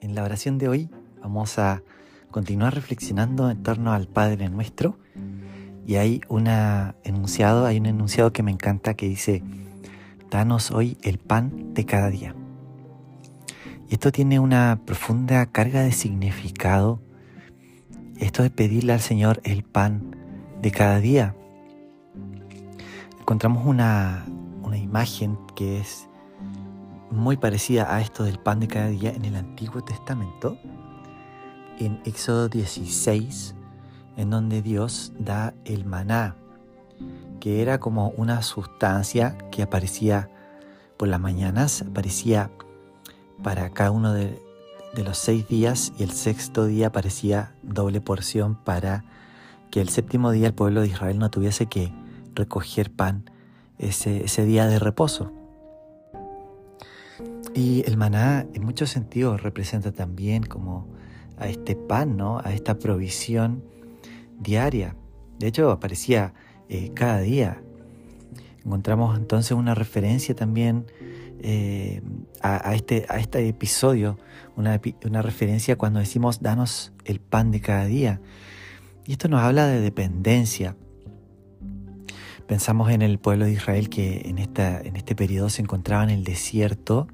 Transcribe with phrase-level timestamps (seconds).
[0.00, 0.90] En la oración de hoy
[1.22, 1.82] vamos a
[2.30, 4.98] continuar reflexionando en torno al Padre Nuestro
[5.86, 9.42] y hay una enunciado, hay un enunciado que me encanta que dice,
[10.30, 12.34] danos hoy el pan de cada día.
[13.88, 17.00] Y esto tiene una profunda carga de significado.
[18.18, 20.16] Esto de pedirle al Señor el pan
[20.60, 21.34] de cada día.
[23.20, 24.26] Encontramos una,
[24.62, 26.08] una imagen que es
[27.10, 30.58] muy parecida a esto del pan de cada día en el Antiguo Testamento,
[31.78, 33.54] en Éxodo 16,
[34.16, 36.36] en donde Dios da el maná,
[37.40, 40.30] que era como una sustancia que aparecía
[40.96, 42.50] por las mañanas, aparecía
[43.42, 44.42] para cada uno de,
[44.96, 49.04] los seis días y el sexto día aparecía doble porción para
[49.70, 51.92] que el séptimo día el pueblo de Israel no tuviese que
[52.34, 53.30] recoger pan
[53.76, 55.35] ese día de reposo.
[57.56, 60.86] Y el maná en muchos sentidos representa también como
[61.38, 62.38] a este pan, ¿no?
[62.44, 63.64] a esta provisión
[64.38, 64.94] diaria.
[65.38, 66.34] De hecho, aparecía
[66.68, 67.62] eh, cada día.
[68.62, 70.84] Encontramos entonces una referencia también
[71.40, 72.02] eh,
[72.42, 74.18] a, este, a este episodio,
[74.54, 78.20] una, una referencia cuando decimos danos el pan de cada día.
[79.06, 80.76] Y esto nos habla de dependencia.
[82.46, 86.10] Pensamos en el pueblo de Israel que en, esta, en este periodo se encontraba en
[86.10, 87.08] el desierto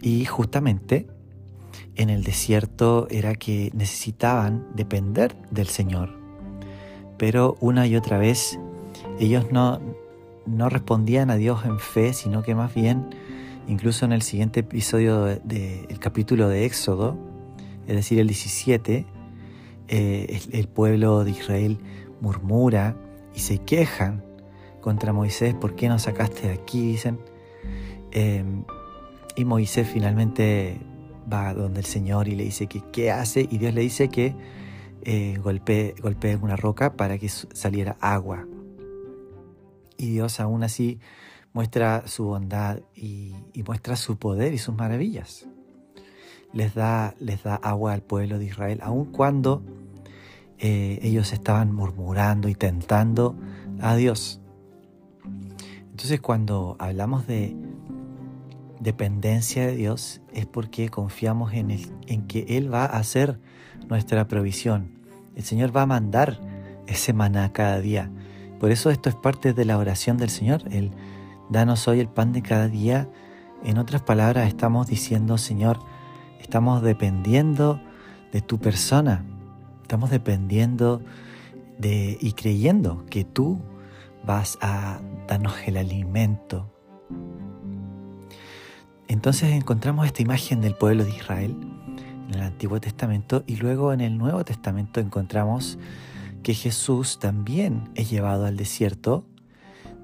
[0.00, 1.06] y justamente
[1.96, 6.18] en el desierto era que necesitaban depender del Señor.
[7.18, 8.58] Pero una y otra vez
[9.18, 9.80] ellos no,
[10.46, 13.10] no respondían a Dios en fe, sino que más bien,
[13.68, 17.18] incluso en el siguiente episodio del capítulo de Éxodo,
[17.86, 19.06] es decir, el 17,
[19.88, 21.78] eh, el, pueblo de Israel
[22.20, 22.96] murmura
[23.34, 24.24] y se quejan
[24.80, 26.92] contra Moisés, ¿por qué nos sacaste de aquí?
[26.92, 27.18] Dicen.
[28.12, 28.64] Em,
[29.40, 30.78] y Moisés finalmente
[31.32, 34.34] va donde el Señor y le dice que qué hace y Dios le dice que
[35.02, 35.94] eh, golpee,
[36.42, 38.46] una roca para que saliera agua.
[39.96, 41.00] Y Dios aún así
[41.54, 43.34] muestra su bondad y,
[43.66, 45.46] muestra su poder y sus maravillas.
[46.52, 49.62] Les da, les da agua al pueblo de Israel, aun cuando
[50.58, 53.36] eh, ellos estaban murmurando y tentando
[53.80, 54.42] a Dios.
[55.92, 57.56] Entonces cuando hablamos de
[58.80, 61.70] dependencia de Dios es porque confiamos en,
[62.06, 63.38] en que Él va a hacer
[63.88, 64.98] nuestra provisión.
[65.36, 66.40] El Señor va a mandar
[66.86, 68.10] ese maná cada día.
[68.58, 70.62] Por eso esto es parte de la oración del Señor.
[70.70, 70.90] El
[71.50, 73.08] danos hoy el pan de cada día.
[73.64, 75.78] En otras palabras, estamos diciendo, Señor,
[76.40, 77.80] estamos dependiendo
[78.32, 79.24] de tu persona.
[79.82, 81.02] Estamos dependiendo
[81.78, 83.60] de y creyendo que tú
[84.24, 86.70] vas a darnos el alimento
[89.10, 91.56] entonces encontramos esta imagen del pueblo de Israel
[92.28, 95.80] en el Antiguo Testamento y luego en el Nuevo Testamento encontramos
[96.44, 99.24] que Jesús también es llevado al desierto.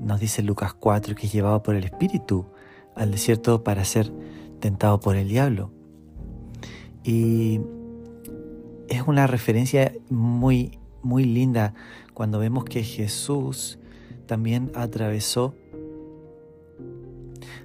[0.00, 2.46] Nos dice Lucas 4 que es llevado por el Espíritu
[2.96, 4.10] al desierto para ser
[4.58, 5.70] tentado por el diablo.
[7.02, 7.60] Y
[8.88, 11.74] es una referencia muy, muy linda
[12.14, 13.78] cuando vemos que Jesús
[14.24, 15.54] también atravesó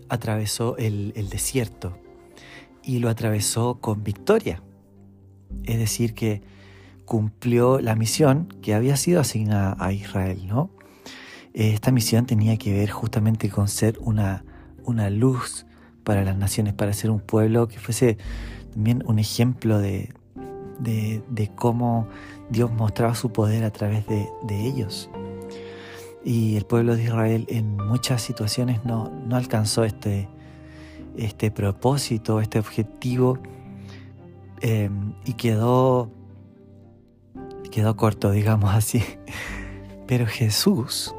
[0.10, 1.98] atravesó el, desierto
[2.84, 4.62] y lo atravesó con victoria.
[5.64, 6.42] Es decir, que
[7.06, 10.70] cumplió la misión que había sido asignada a Israel, ¿no?
[11.54, 14.44] Esta misión tenía que ver justamente con ser una,
[14.84, 15.66] una luz
[16.04, 18.18] para las naciones, para ser un pueblo que fuese
[18.74, 20.14] también un ejemplo de,
[20.80, 22.08] de, cómo
[22.50, 25.10] Dios mostraba su poder a través de, de ellos.
[26.24, 30.28] Y el pueblo de Israel en muchas situaciones no, alcanzó este,
[31.18, 33.40] este propósito, este objetivo,
[34.62, 36.12] em, y quedó,
[37.72, 39.04] quedó corto, digamos así.
[40.08, 41.16] Pero Jesús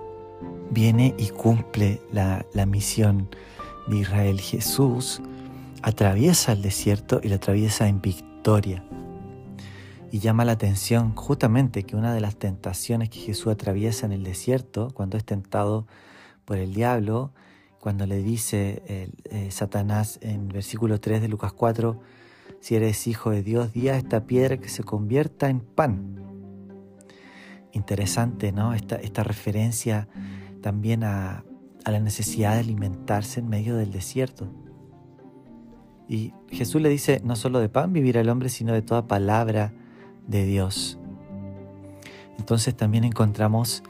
[0.70, 3.28] viene y cumple la, la misión
[3.88, 4.40] de Israel.
[4.40, 5.22] Jesús
[5.82, 8.84] atraviesa el desierto y lo atraviesa en victoria.
[10.12, 14.24] Y llama la atención justamente que una de las tentaciones que Jesús atraviesa en el
[14.24, 15.86] desierto, cuando es tentado
[16.44, 17.32] por el diablo,
[17.78, 22.00] cuando le dice eh, Satanás en versículo 3 de Lucas 4,
[22.60, 26.16] si eres hijo de Dios, di a esta piedra que se convierta en pan.
[27.72, 28.74] Interesante, ¿no?
[28.74, 30.08] Esta, esta referencia
[30.60, 31.44] también a,
[31.84, 34.52] a la necesidad de alimentarse en medio del desierto.
[36.08, 39.72] Y Jesús le dice, no solo de pan vivirá el hombre, sino de toda palabra
[40.26, 40.98] de Dios.
[42.38, 43.82] Entonces también encontramos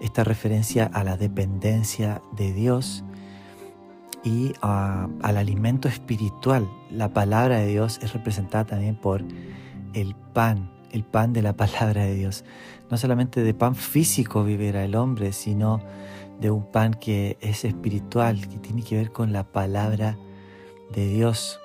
[0.00, 3.04] esta referencia a la dependencia de Dios
[4.24, 6.68] y al alimento espiritual.
[6.90, 9.24] La palabra de Dios es representada también por
[9.94, 12.44] el pan, el pan de la palabra de Dios.
[12.90, 15.80] No solamente de pan físico vivirá el hombre, sino
[16.40, 20.16] de un pan que es espiritual, que tiene que ver con la palabra
[20.92, 21.60] de Dios.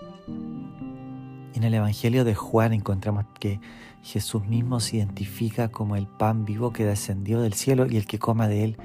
[1.54, 3.60] En el Evangelio de Juan encontramos que
[4.04, 8.20] Jesús mismo se identifica como el pan vivo que descendió del cielo y el que
[8.20, 8.78] coma de él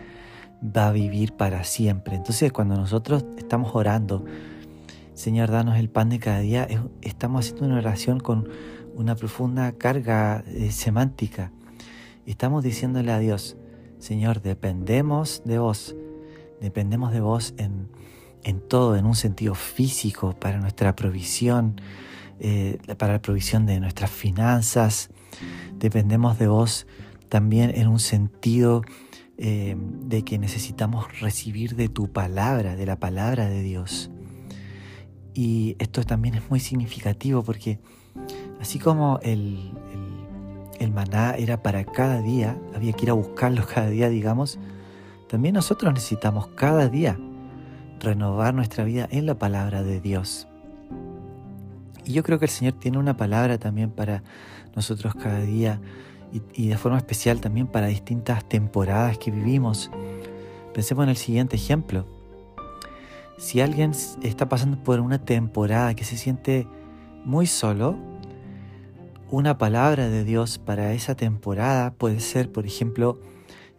[0.64, 2.16] va a vivir para siempre.
[2.16, 4.24] Entonces cuando nosotros estamos orando,
[5.14, 6.68] Señor, danos el pan de cada día,
[7.02, 8.48] estamos haciendo una oración con
[8.94, 11.50] una profunda carga eh, semántica.
[12.24, 13.56] Estamos diciéndole a Dios,
[13.98, 15.96] Señor, dependemos de vos,
[16.60, 17.88] dependemos de vos en,
[18.44, 21.80] en todo, en un sentido físico, para nuestra provisión,
[22.40, 25.10] eh, para la provisión de nuestras finanzas.
[25.78, 26.86] Dependemos de vos
[27.28, 28.82] también en un sentido
[29.36, 34.10] eh, de que necesitamos recibir de tu palabra, de la palabra de Dios.
[35.34, 37.78] Y esto también es muy significativo porque
[38.60, 39.72] así como el,
[40.80, 44.58] el maná era para cada día, había que ir a buscarlo cada día, digamos,
[45.28, 47.18] también nosotros necesitamos cada día
[48.00, 50.48] renovar nuestra vida en la palabra de Dios.
[52.08, 54.22] Y yo creo que el Señor tiene una palabra también para
[54.74, 55.78] nosotros cada día
[56.54, 59.90] y, de forma especial también para distintas temporadas que vivimos.
[60.72, 62.06] Pensemos en el siguiente ejemplo.
[63.36, 66.66] Si alguien está pasando por una temporada que se siente
[67.26, 67.98] muy solo,
[69.30, 73.20] una palabra de Dios para esa temporada puede ser, por ejemplo,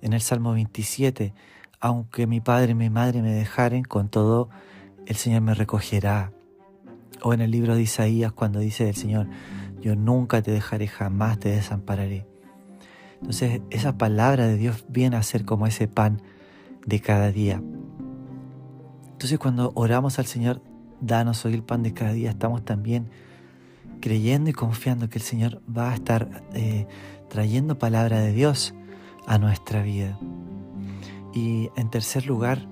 [0.03, 1.33] en el Salmo 27,
[1.79, 4.49] aunque mi padre y mi madre me dejaren, con todo
[5.07, 6.31] el Señor me recogerá.
[7.21, 9.27] O en el libro de Isaías cuando dice el Señor,
[9.81, 12.27] yo nunca te dejaré, jamás te desampararé.
[13.15, 16.21] Entonces esa palabra de Dios viene a ser como ese pan
[16.85, 17.61] de cada día.
[19.11, 20.61] Entonces cuando oramos al Señor,
[21.01, 23.09] danos hoy el pan de cada día, estamos también
[23.99, 26.87] creyendo y confiando que el Señor va a estar eh,
[27.27, 28.73] trayendo palabra de Dios
[29.27, 30.17] a nuestra vida.
[31.33, 32.67] Y en tercer lugar,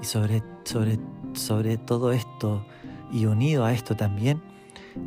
[0.00, 0.98] y sobre, sobre,
[1.34, 2.66] sobre todo esto,
[3.14, 4.42] y unido a esto también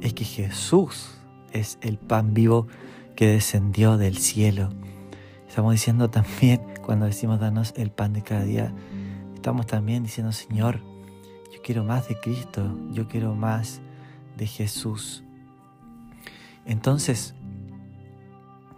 [0.01, 1.19] es que Jesús
[1.51, 2.67] es el pan vivo
[3.17, 4.69] que descendió del cielo.
[5.47, 8.73] Estamos diciendo también, cuando decimos danos el pan de cada día,
[9.35, 10.79] estamos también diciendo, Señor,
[11.53, 13.81] yo quiero más de Cristo, yo quiero más
[14.37, 15.25] de Jesús.
[16.65, 17.35] Entonces,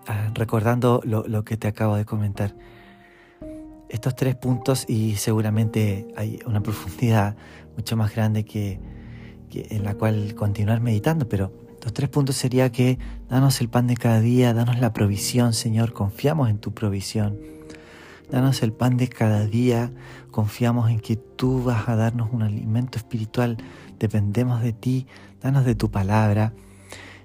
[0.08, 2.56] ah, recordando lo, lo que te acabo de comentar,
[3.90, 7.36] estos tres puntos y seguramente hay una profundidad
[7.76, 8.80] mucho más grande que,
[9.52, 11.52] en la cual continuar meditando, pero
[11.84, 13.00] los tres puntos sería que
[13.30, 17.38] danos el pan de cada día, danos la provisión, Señor, confiamos en tu provisión.
[18.30, 19.92] Danos el pan de cada día,
[20.30, 23.58] confiamos en que tú vas a darnos un alimento espiritual,
[23.98, 25.08] dependemos de ti,
[25.42, 26.54] danos de tu palabra.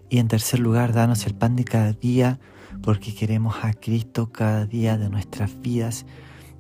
[0.08, 2.38] Y en tercer lugar, danos el pan de cada día,
[2.82, 6.06] porque queremos a Cristo cada día de nuestras vidas,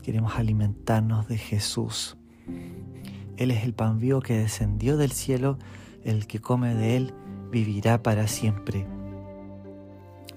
[0.02, 2.16] queremos alimentarnos de Jesús.
[3.36, 5.58] Él es el pan vivo que descendió del cielo,
[6.04, 7.14] el que come de él
[7.50, 8.86] vivirá para siempre.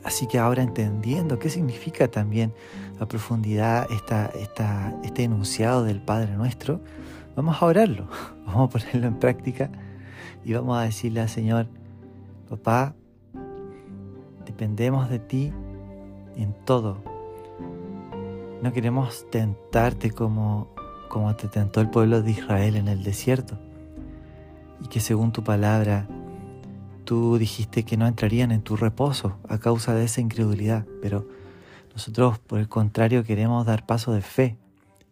[0.03, 2.53] Así que ahora entendiendo qué significa también
[2.99, 4.31] a profundidad esta,
[5.03, 6.81] este enunciado del Padre nuestro,
[7.35, 8.07] vamos a orarlo,
[8.45, 9.69] vamos a ponerlo en práctica
[10.45, 11.67] y vamos a decirle al Señor,
[12.50, 12.95] papá,
[14.45, 15.51] dependemos de ti
[16.38, 17.03] en todo.
[18.62, 20.69] No queremos tentarte como
[21.07, 23.57] como te tentó el pueblo de Israel en el desierto,
[24.83, 26.07] y que según tu palabra
[27.03, 31.25] tú dijiste que no entrarían en tu reposo a causa de esa incredulidad, pero
[31.93, 34.57] nosotros por el contrario queremos dar paso de fe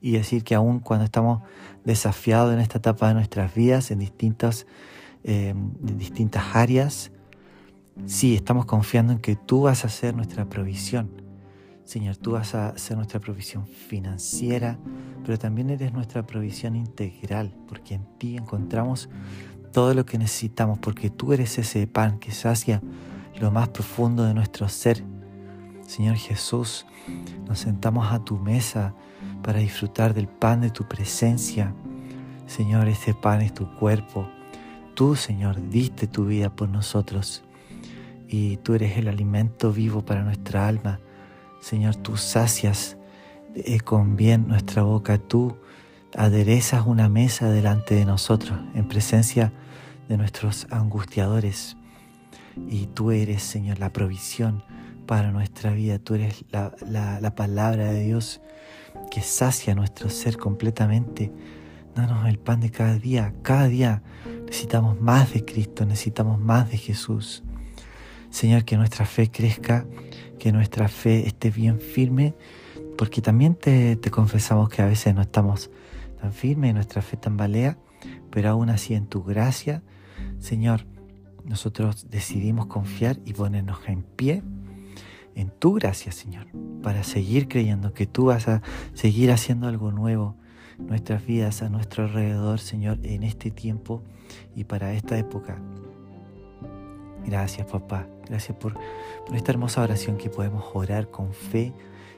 [0.02, 1.42] y decir que aun cuando estamos
[1.84, 4.68] desafiados en esta etapa de nuestras vidas, en distintas,
[5.24, 7.12] em, en distintas áreas,
[8.06, 11.10] sí, estamos confiando en que tú vas a ser nuestra provisión.
[11.86, 14.78] Señor, tú vas a ser nuestra provisión financiera,
[15.26, 19.10] pero también eres nuestra provisión integral, porque en ti encontramos
[19.74, 22.82] todo lo que necesitamos, porque tú eres ese pan que sacia
[23.40, 25.04] lo más profundo de nuestro ser.
[25.88, 26.86] Señor Jesús,
[27.48, 28.94] nos sentamos a tu mesa
[29.42, 31.74] para disfrutar del pan de tu presencia.
[32.46, 34.30] Señor, este pan es tu cuerpo.
[34.94, 37.44] Tú, Señor, diste tu vida por nosotros
[38.28, 41.00] y tú eres el alimento vivo para nuestra alma.
[41.60, 42.98] Señor, tú sacias
[43.56, 45.58] eh, con bien nuestra boca, tú
[46.16, 49.54] aderezas una mesa delante de nosotros en presencia
[50.08, 51.78] de nuestros angustiadores.
[52.70, 54.64] Y tú eres, Señor, la provisión
[55.06, 56.00] para nuestra vida.
[56.00, 58.42] Tú eres la, palabra de Dios
[59.12, 61.32] que sacia nuestro ser completamente
[61.96, 63.34] Danos el pan de cada día.
[63.42, 64.04] Cada día
[64.46, 67.42] necesitamos más de Cristo, necesitamos más de Jesús.
[68.30, 69.86] Señor, que nuestra fe crezca,
[70.38, 72.34] que nuestra fe esté bien firme,
[72.98, 75.70] porque también te, confesamos que a veces no estamos
[76.22, 77.78] tan firmes, nuestra fe tambalea,
[78.30, 79.84] pero aún así en tu gracia,
[80.40, 80.86] Señor,
[81.44, 84.44] nosotros decidimos confiar y ponernos en pie
[85.36, 86.48] en tu gracia, Señor,
[86.82, 88.62] para seguir creyendo que tú vas a
[88.94, 90.36] seguir haciendo algo nuevo
[90.78, 94.02] nuestras vidas, a nuestro alrededor, Señor, en este tiempo
[94.56, 95.58] y para esta época.
[97.26, 98.08] Gracias, papá.
[98.28, 98.78] Gracias por,
[99.26, 101.74] por esta hermosa oración que podemos orar con fe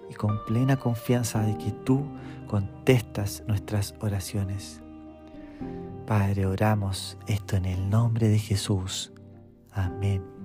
[0.10, 2.06] y con plena confianza de que tú
[2.48, 4.82] contestas nuestras oraciones.
[6.06, 9.12] Padre, oramos esto en el nombre de Jesús.
[9.72, 10.37] Amén.